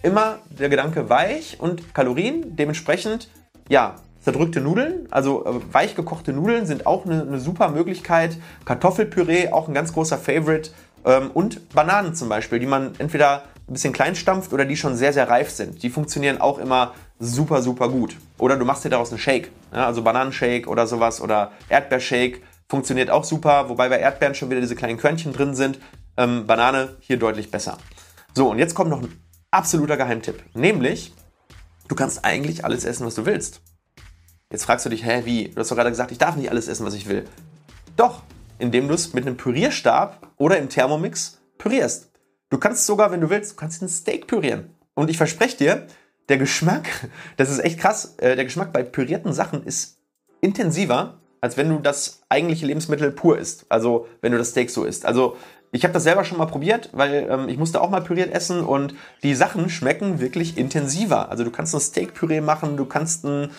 immer 0.02 0.40
der 0.50 0.70
Gedanke 0.70 1.08
weich 1.12 1.58
und 1.60 1.94
Kalorien. 1.94 2.56
Dementsprechend, 2.56 3.30
ja, 3.70 3.98
zerdrückte 4.20 4.62
Nudeln, 4.62 5.08
also 5.12 5.46
äh, 5.46 5.60
weich 5.72 5.94
gekochte 5.94 6.34
Nudeln 6.34 6.66
sind 6.66 6.88
auch 6.88 7.06
eine, 7.06 7.22
eine, 7.22 7.40
super 7.40 7.70
Möglichkeit. 7.70 8.38
Kartoffelpüree, 8.66 9.52
auch 9.52 9.68
ein 9.68 9.76
ganz 9.76 9.94
großer 9.94 10.18
Favorite. 10.18 10.72
Ähm, 11.06 11.30
und 11.36 11.70
Bananen 11.70 12.16
zum 12.16 12.30
Beispiel, 12.30 12.58
die 12.58 12.66
man 12.66 12.94
entweder 12.98 13.44
ein 13.68 13.74
bisschen 13.74 13.94
klein 13.94 14.16
stampft 14.16 14.54
oder 14.54 14.66
die 14.66 14.78
schon 14.78 14.96
sehr, 14.96 15.14
sehr 15.14 15.28
reif 15.28 15.50
sind. 15.50 15.82
Die 15.82 15.90
funktionieren 15.90 16.40
auch 16.40 16.60
immer 16.60 16.94
super, 17.20 17.62
super 17.62 17.90
gut. 17.90 18.18
Oder 18.38 18.58
du 18.58 18.66
machst 18.66 18.86
dir 18.86 18.90
daraus 18.90 19.10
einen 19.10 19.20
Shake, 19.20 19.52
ja, 19.74 19.86
also 19.86 20.04
Bananenshake 20.04 20.68
oder 20.68 20.86
sowas 20.86 21.22
oder 21.22 21.52
Erdbeershake 21.70 22.42
funktioniert 22.70 23.10
auch 23.10 23.24
super, 23.24 23.70
wobei 23.70 23.90
bei 23.90 24.00
Erdbeeren 24.00 24.36
schon 24.36 24.50
wieder 24.50 24.62
diese 24.62 24.76
kleinen 24.76 24.98
Körnchen 24.98 25.34
drin 25.34 25.56
sind. 25.56 25.80
Ähm, 26.18 26.48
Banane 26.48 26.96
hier 27.00 27.18
deutlich 27.18 27.52
besser. 27.52 27.78
So, 28.34 28.50
und 28.52 28.60
jetzt 28.60 28.76
kommt 28.76 28.90
noch 28.90 29.02
ein 29.02 29.20
absoluter 29.52 29.98
Geheimtipp. 29.98 30.44
Nämlich, 30.54 31.14
du 31.88 31.96
kannst 31.96 32.24
eigentlich 32.26 32.66
alles 32.66 32.86
essen, 32.86 33.06
was 33.06 33.16
du 33.16 33.26
willst. 33.26 33.62
Jetzt 34.52 34.66
fragst 34.66 34.86
du 34.86 34.90
dich, 34.90 35.06
hä, 35.06 35.22
wie? 35.26 35.50
Du 35.50 35.60
hast 35.60 35.72
doch 35.72 35.76
gerade 35.76 35.90
gesagt, 35.90 36.12
ich 36.12 36.18
darf 36.18 36.36
nicht 36.36 36.50
alles 36.50 36.68
essen, 36.68 36.86
was 36.86 36.94
ich 36.94 37.08
will. 37.08 37.26
Doch, 37.98 38.22
indem 38.60 38.88
du 38.88 38.94
es 38.94 39.14
mit 39.14 39.26
einem 39.26 39.38
Pürierstab 39.38 40.34
oder 40.38 40.58
im 40.58 40.70
Thermomix 40.70 41.40
pürierst. 41.58 42.12
Du 42.50 42.58
kannst 42.58 42.86
sogar, 42.86 43.12
wenn 43.12 43.22
du 43.22 43.30
willst, 43.30 43.54
du 43.54 43.56
kannst 43.56 43.82
ein 43.82 43.90
Steak 43.90 44.28
pürieren. 44.28 44.70
Und 44.94 45.10
ich 45.10 45.18
verspreche 45.18 45.58
dir, 45.58 45.88
der 46.30 46.38
Geschmack, 46.38 46.88
das 47.38 47.50
ist 47.50 47.60
echt 47.60 47.80
krass, 47.80 48.16
äh, 48.18 48.36
der 48.36 48.46
Geschmack 48.46 48.72
bei 48.74 48.84
pürierten 48.84 49.34
Sachen 49.34 49.64
ist 49.64 49.98
intensiver, 50.42 51.20
als 51.42 51.58
wenn 51.58 51.70
du 51.70 51.80
das 51.80 52.22
eigentliche 52.30 52.66
Lebensmittel 52.66 53.12
pur 53.12 53.38
isst. 53.38 53.66
Also 53.70 54.08
wenn 54.22 54.32
du 54.32 54.38
das 54.38 54.50
Steak 54.50 54.70
so 54.70 54.84
isst. 54.84 55.06
Also 55.06 55.38
ich 55.72 55.84
habe 55.84 55.94
das 55.94 56.04
selber 56.04 56.24
schon 56.24 56.38
mal 56.38 56.46
probiert, 56.46 56.90
weil 56.94 57.28
ähm, 57.30 57.50
ich 57.50 57.58
musste 57.58 57.82
auch 57.82 57.90
mal 57.90 58.02
püriert 58.02 58.34
essen 58.34 58.62
und 58.62 58.96
die 59.24 59.36
Sachen 59.36 59.70
schmecken 59.70 60.20
wirklich 60.20 60.58
intensiver. 60.58 61.30
Also 61.30 61.44
du 61.44 61.52
kannst 61.52 61.74
ein 61.76 61.82
Steak-Püree 61.82 62.42
machen, 62.42 62.78
du 62.78 62.86
kannst 62.86 63.26
ein, 63.26 63.52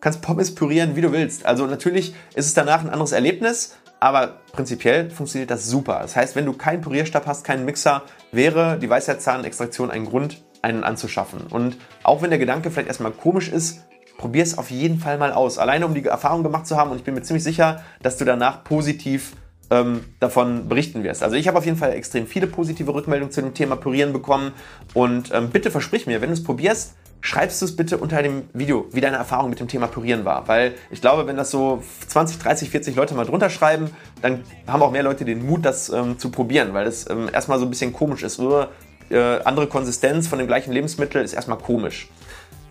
kannst 0.00 0.20
Pommes 0.20 0.54
pürieren, 0.54 0.96
wie 0.96 1.00
du 1.00 1.12
willst. 1.12 1.46
Also 1.46 1.66
natürlich 1.66 2.14
ist 2.34 2.46
es 2.46 2.54
danach 2.54 2.80
ein 2.80 2.90
anderes 2.90 3.12
Erlebnis, 3.12 3.76
aber 4.00 4.38
prinzipiell 4.52 5.10
funktioniert 5.10 5.50
das 5.50 5.66
super. 5.66 6.00
Das 6.00 6.16
heißt, 6.16 6.34
wenn 6.34 6.46
du 6.46 6.54
keinen 6.54 6.80
Pürierstab 6.80 7.26
hast, 7.26 7.44
keinen 7.44 7.64
Mixer, 7.64 8.02
wäre 8.32 8.78
die 8.78 8.88
Weisheitszahnextraktion 8.88 9.90
ein 9.90 10.06
Grund, 10.06 10.42
einen 10.62 10.84
anzuschaffen. 10.84 11.46
Und 11.48 11.76
auch 12.02 12.22
wenn 12.22 12.30
der 12.30 12.38
Gedanke 12.38 12.70
vielleicht 12.70 12.88
erstmal 12.88 13.12
komisch 13.12 13.48
ist, 13.48 13.80
probier 14.16 14.42
es 14.42 14.58
auf 14.58 14.70
jeden 14.70 14.98
Fall 14.98 15.18
mal 15.18 15.32
aus. 15.32 15.58
Alleine 15.58 15.86
um 15.86 15.94
die 15.94 16.04
Erfahrung 16.04 16.42
gemacht 16.42 16.66
zu 16.66 16.76
haben 16.76 16.90
und 16.90 16.96
ich 16.96 17.04
bin 17.04 17.14
mir 17.14 17.22
ziemlich 17.22 17.44
sicher, 17.44 17.82
dass 18.02 18.16
du 18.16 18.24
danach 18.24 18.64
positiv 18.64 19.34
ähm, 19.70 20.04
davon 20.18 20.68
berichten 20.68 21.04
wirst. 21.04 21.22
Also 21.22 21.36
ich 21.36 21.48
habe 21.48 21.58
auf 21.58 21.64
jeden 21.64 21.78
Fall 21.78 21.92
extrem 21.92 22.26
viele 22.26 22.46
positive 22.46 22.92
Rückmeldungen 22.92 23.32
zu 23.32 23.40
dem 23.40 23.54
Thema 23.54 23.76
Pürieren 23.76 24.12
bekommen 24.12 24.52
und 24.94 25.32
ähm, 25.32 25.50
bitte 25.50 25.70
versprich 25.70 26.06
mir, 26.06 26.20
wenn 26.20 26.28
du 26.28 26.34
es 26.34 26.44
probierst, 26.44 26.96
schreibst 27.20 27.60
du 27.60 27.66
es 27.66 27.76
bitte 27.76 27.98
unter 27.98 28.22
dem 28.22 28.44
Video, 28.52 28.86
wie 28.92 29.00
deine 29.00 29.16
Erfahrung 29.16 29.50
mit 29.50 29.60
dem 29.60 29.68
Thema 29.68 29.86
Pürieren 29.86 30.24
war. 30.24 30.48
Weil 30.48 30.74
ich 30.90 31.00
glaube, 31.00 31.26
wenn 31.26 31.36
das 31.36 31.50
so 31.50 31.82
20, 32.08 32.38
30, 32.38 32.70
40 32.70 32.96
Leute 32.96 33.14
mal 33.14 33.26
drunter 33.26 33.50
schreiben, 33.50 33.90
dann 34.22 34.42
haben 34.66 34.82
auch 34.82 34.90
mehr 34.90 35.02
Leute 35.02 35.24
den 35.24 35.44
Mut, 35.44 35.64
das 35.64 35.90
ähm, 35.90 36.18
zu 36.18 36.30
probieren, 36.30 36.72
weil 36.72 36.84
das 36.84 37.08
ähm, 37.10 37.28
erstmal 37.32 37.58
so 37.58 37.66
ein 37.66 37.70
bisschen 37.70 37.92
komisch 37.92 38.22
ist. 38.22 38.38
Nur 38.38 38.70
äh, 39.10 39.40
andere 39.44 39.66
Konsistenz 39.66 40.28
von 40.28 40.38
dem 40.38 40.46
gleichen 40.46 40.72
Lebensmittel 40.72 41.22
ist 41.22 41.32
erstmal 41.32 41.58
komisch. 41.58 42.08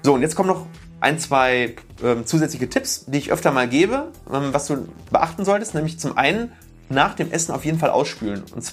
So, 0.01 0.13
und 0.13 0.21
jetzt 0.21 0.35
kommen 0.35 0.49
noch 0.49 0.65
ein, 1.01 1.19
zwei 1.19 1.75
ähm, 2.03 2.25
zusätzliche 2.25 2.69
Tipps, 2.69 3.05
die 3.05 3.17
ich 3.17 3.31
öfter 3.31 3.51
mal 3.51 3.67
gebe, 3.67 4.11
ähm, 4.31 4.49
was 4.51 4.67
du 4.67 4.87
beachten 5.11 5.45
solltest. 5.45 5.75
Nämlich 5.75 5.99
zum 5.99 6.17
einen 6.17 6.51
nach 6.89 7.15
dem 7.15 7.31
Essen 7.31 7.53
auf 7.53 7.65
jeden 7.65 7.79
Fall 7.79 7.89
ausspülen. 7.89 8.43
Und 8.53 8.63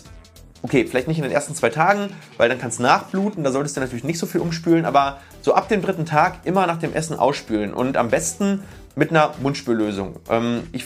okay, 0.67 0.85
vielleicht 0.85 1.07
nicht 1.07 1.19
in 1.19 1.23
den 1.23 1.33
ersten 1.33 1.55
zwei 1.55 1.71
Tagen, 1.71 2.11
weil 2.39 2.49
dann 2.49 2.59
kann 2.59 2.71
es 2.71 2.81
nachbluten, 2.81 3.45
da 3.45 3.53
solltest 3.53 3.77
du 3.77 3.81
natürlich 3.81 4.03
nicht 4.03 4.19
so 4.19 4.27
viel 4.27 4.41
umspülen, 4.41 4.85
aber 4.85 5.21
so 5.41 5.55
ab 5.55 5.69
dem 5.69 5.81
dritten 5.81 6.07
Tag 6.07 6.41
immer 6.43 6.67
nach 6.67 6.79
dem 6.79 6.93
Essen 6.93 7.17
ausspülen 7.17 7.73
und 7.73 7.97
am 7.97 8.11
besten 8.11 8.65
mit 8.97 9.11
einer 9.11 9.33
Mundspüllösung. 9.41 10.17
Ähm, 10.29 10.65
ich, 10.73 10.85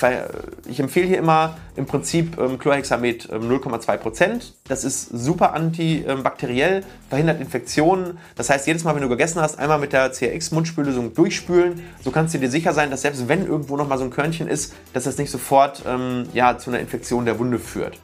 ich, 0.68 0.80
empfehle 0.80 1.06
hier 1.06 1.16
immer 1.16 1.56
im 1.76 1.86
Prinzip 1.86 2.38
ähm, 2.38 2.58
Chlorhexamet 2.58 3.30
ähm, 3.32 3.50
0,2%. 3.50 4.52
Das 4.68 4.84
ist 4.84 5.08
super 5.08 5.54
antibakteriell, 5.54 6.84
verhindert 7.08 7.40
Infektionen. 7.40 8.18
Das 8.34 8.50
heißt, 8.50 8.66
jedes 8.66 8.84
Mal, 8.84 8.94
wenn 8.96 9.02
du 9.02 9.08
gegessen 9.08 9.40
hast, 9.40 9.58
einmal 9.58 9.78
mit 9.78 9.94
der 9.94 10.10
CRX-Mundspüllösung 10.10 11.14
durchspülen. 11.14 11.82
So 12.02 12.10
kannst 12.10 12.34
du 12.34 12.38
dir 12.38 12.50
sicher 12.50 12.74
sein, 12.74 12.90
dass 12.90 13.02
selbst 13.02 13.28
wenn 13.28 13.46
irgendwo 13.46 13.78
noch 13.78 13.88
mal 13.88 13.96
so 13.96 14.04
ein 14.04 14.10
Körnchen 14.10 14.46
ist, 14.46 14.74
dass 14.92 15.04
das 15.04 15.16
nicht 15.16 15.30
sofort 15.30 15.84
ähm, 15.86 16.24
ja, 16.34 16.58
zu 16.58 16.68
einer 16.68 16.80
Infektion 16.80 17.24
der 17.24 17.38
Wunde 17.38 17.60
führt. 17.60 17.96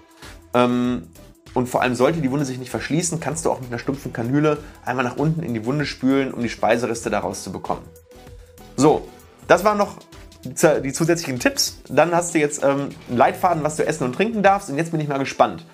Und 1.56 1.70
vor 1.70 1.80
allem 1.80 1.94
sollte 1.94 2.20
die 2.20 2.30
Wunde 2.30 2.44
sich 2.44 2.58
nicht 2.58 2.68
verschließen, 2.68 3.18
kannst 3.18 3.46
du 3.46 3.50
auch 3.50 3.60
mit 3.62 3.70
einer 3.70 3.78
stumpfen 3.78 4.12
Kanüle 4.12 4.58
einmal 4.84 5.06
nach 5.06 5.16
unten 5.16 5.42
in 5.42 5.54
die 5.54 5.64
Wunde 5.64 5.86
spülen, 5.86 6.34
um 6.34 6.42
die 6.42 6.50
Speisereste 6.50 7.08
daraus 7.08 7.42
zu 7.42 7.50
bekommen. 7.50 7.80
So, 8.76 9.08
das 9.48 9.64
waren 9.64 9.78
noch 9.78 9.96
die 10.44 10.92
zusätzlichen 10.92 11.40
Tipps. 11.40 11.78
Dann 11.88 12.14
hast 12.14 12.34
du 12.34 12.40
jetzt 12.40 12.62
ähm, 12.62 12.90
einen 13.08 13.16
Leitfaden, 13.16 13.64
was 13.64 13.76
du 13.76 13.86
essen 13.86 14.04
und 14.04 14.12
trinken 14.12 14.42
darfst. 14.42 14.68
Und 14.68 14.76
jetzt 14.76 14.90
bin 14.90 15.00
ich 15.00 15.08
mal 15.08 15.16
gespannt. 15.16 15.64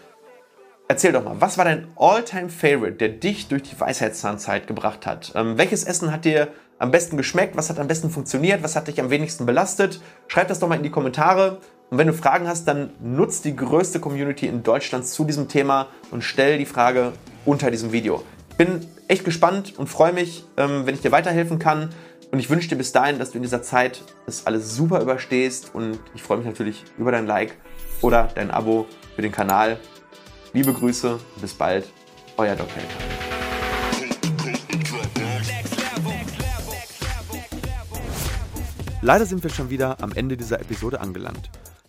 Erzähl 0.86 1.10
doch 1.10 1.24
mal, 1.24 1.40
was 1.40 1.58
war 1.58 1.64
dein 1.64 1.88
All-Time-Favorite, 1.96 2.98
der 2.98 3.08
dich 3.08 3.48
durch 3.48 3.64
die 3.64 3.80
Weisheitszahnzeit 3.80 4.68
gebracht 4.68 5.04
hat? 5.04 5.32
Ähm, 5.34 5.58
welches 5.58 5.82
Essen 5.82 6.12
hat 6.12 6.24
dir 6.24 6.52
am 6.78 6.92
besten 6.92 7.16
geschmeckt? 7.16 7.56
Was 7.56 7.70
hat 7.70 7.80
am 7.80 7.88
besten 7.88 8.08
funktioniert? 8.08 8.62
Was 8.62 8.76
hat 8.76 8.86
dich 8.86 9.00
am 9.00 9.10
wenigsten 9.10 9.46
belastet? 9.46 10.00
Schreib 10.28 10.46
das 10.46 10.60
doch 10.60 10.68
mal 10.68 10.76
in 10.76 10.84
die 10.84 10.90
Kommentare. 10.90 11.58
Und 11.92 11.98
wenn 11.98 12.06
du 12.06 12.14
Fragen 12.14 12.48
hast, 12.48 12.66
dann 12.68 12.88
nutz 13.02 13.42
die 13.42 13.54
größte 13.54 14.00
Community 14.00 14.46
in 14.46 14.62
Deutschland 14.62 15.06
zu 15.06 15.26
diesem 15.26 15.48
Thema 15.48 15.88
und 16.10 16.24
stell 16.24 16.56
die 16.56 16.64
Frage 16.64 17.12
unter 17.44 17.70
diesem 17.70 17.92
Video. 17.92 18.24
Bin 18.56 18.86
echt 19.08 19.26
gespannt 19.26 19.78
und 19.78 19.88
freue 19.88 20.14
mich, 20.14 20.46
ähm, 20.56 20.86
wenn 20.86 20.94
ich 20.94 21.02
dir 21.02 21.12
weiterhelfen 21.12 21.58
kann. 21.58 21.90
Und 22.30 22.38
ich 22.38 22.48
wünsche 22.48 22.66
dir 22.66 22.76
bis 22.76 22.92
dahin, 22.92 23.18
dass 23.18 23.32
du 23.32 23.36
in 23.36 23.42
dieser 23.42 23.60
Zeit 23.60 24.00
das 24.24 24.46
alles 24.46 24.74
super 24.74 25.02
überstehst. 25.02 25.74
Und 25.74 25.98
ich 26.14 26.22
freue 26.22 26.38
mich 26.38 26.46
natürlich 26.46 26.82
über 26.96 27.12
dein 27.12 27.26
Like 27.26 27.58
oder 28.00 28.30
dein 28.34 28.50
Abo 28.50 28.86
für 29.14 29.20
den 29.20 29.30
Kanal. 29.30 29.78
Liebe 30.54 30.72
Grüße, 30.72 31.18
bis 31.42 31.52
bald, 31.52 31.84
euer 32.38 32.56
Dr. 32.56 32.74
Helfer. 32.74 33.00
Leider 39.02 39.26
sind 39.26 39.42
wir 39.42 39.50
schon 39.50 39.68
wieder 39.68 39.98
am 40.00 40.12
Ende 40.12 40.38
dieser 40.38 40.58
Episode 40.58 40.98
angelangt. 40.98 41.50